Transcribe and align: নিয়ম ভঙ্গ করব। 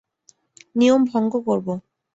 নিয়ম 0.75 1.01
ভঙ্গ 1.05 1.33
করব। 1.45 1.67